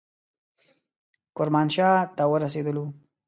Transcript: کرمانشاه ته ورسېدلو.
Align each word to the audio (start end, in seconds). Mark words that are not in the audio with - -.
کرمانشاه 1.37 1.97
ته 2.15 2.23
ورسېدلو. 2.31 2.85